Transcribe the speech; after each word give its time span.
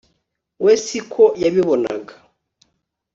we 0.63 0.73
si 0.85 0.99
ko 1.11 1.23
yabibonaga 1.41 2.13